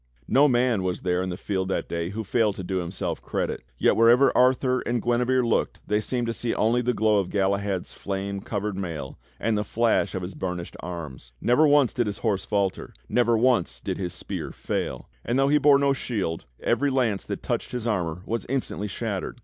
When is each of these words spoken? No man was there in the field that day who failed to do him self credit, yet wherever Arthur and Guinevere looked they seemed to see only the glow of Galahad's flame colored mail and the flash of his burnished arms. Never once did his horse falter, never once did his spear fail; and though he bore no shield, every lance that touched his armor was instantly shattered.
No 0.27 0.47
man 0.47 0.81
was 0.81 1.01
there 1.01 1.21
in 1.21 1.29
the 1.29 1.37
field 1.37 1.69
that 1.69 1.87
day 1.87 2.09
who 2.09 2.23
failed 2.23 2.55
to 2.55 2.63
do 2.63 2.81
him 2.81 2.89
self 2.89 3.21
credit, 3.21 3.61
yet 3.77 3.95
wherever 3.95 4.35
Arthur 4.35 4.79
and 4.79 4.99
Guinevere 4.99 5.43
looked 5.45 5.79
they 5.85 6.01
seemed 6.01 6.25
to 6.25 6.33
see 6.33 6.55
only 6.55 6.81
the 6.81 6.95
glow 6.95 7.19
of 7.19 7.29
Galahad's 7.29 7.93
flame 7.93 8.39
colored 8.41 8.75
mail 8.75 9.19
and 9.39 9.55
the 9.55 9.63
flash 9.63 10.15
of 10.15 10.23
his 10.23 10.33
burnished 10.33 10.75
arms. 10.79 11.33
Never 11.39 11.67
once 11.67 11.93
did 11.93 12.07
his 12.07 12.17
horse 12.17 12.45
falter, 12.45 12.95
never 13.07 13.37
once 13.37 13.79
did 13.79 13.99
his 13.99 14.11
spear 14.11 14.49
fail; 14.51 15.07
and 15.23 15.37
though 15.37 15.49
he 15.49 15.59
bore 15.59 15.77
no 15.77 15.93
shield, 15.93 16.45
every 16.63 16.89
lance 16.89 17.23
that 17.25 17.43
touched 17.43 17.71
his 17.71 17.85
armor 17.85 18.23
was 18.25 18.47
instantly 18.49 18.87
shattered. 18.87 19.39